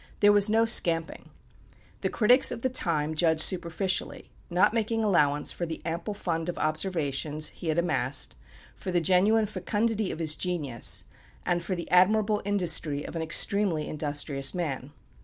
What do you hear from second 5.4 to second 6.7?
for the ample fund of